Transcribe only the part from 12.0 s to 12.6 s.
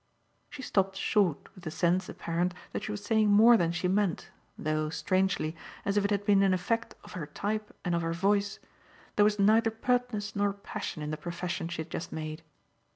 made.